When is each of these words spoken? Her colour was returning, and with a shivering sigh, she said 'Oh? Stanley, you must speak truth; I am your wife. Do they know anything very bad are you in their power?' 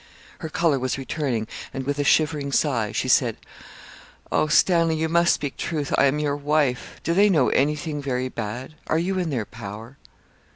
Her 0.39 0.49
colour 0.49 0.79
was 0.79 0.97
returning, 0.97 1.47
and 1.75 1.85
with 1.85 1.99
a 1.99 2.03
shivering 2.03 2.51
sigh, 2.51 2.91
she 2.91 3.07
said 3.07 3.37
'Oh? 4.31 4.47
Stanley, 4.47 4.95
you 4.95 5.07
must 5.07 5.31
speak 5.31 5.57
truth; 5.57 5.93
I 5.95 6.05
am 6.05 6.17
your 6.17 6.35
wife. 6.35 6.99
Do 7.03 7.13
they 7.13 7.29
know 7.29 7.49
anything 7.49 8.01
very 8.01 8.27
bad 8.27 8.73
are 8.87 8.97
you 8.97 9.19
in 9.19 9.29
their 9.29 9.45
power?' 9.45 9.97